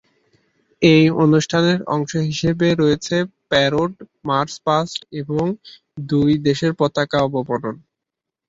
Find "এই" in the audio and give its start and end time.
0.81-1.05